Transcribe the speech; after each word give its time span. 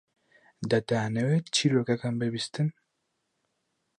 دەتانەوێت 0.71 1.45
چیرۆکەکەم 1.55 2.15
ببیستن؟ 2.21 2.67